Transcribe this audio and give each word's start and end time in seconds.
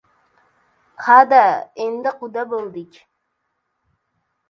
—Ha-da!— 1.09 1.43
Endi 1.87 2.17
quda 2.25 2.49
bo‘ldik 2.57 3.01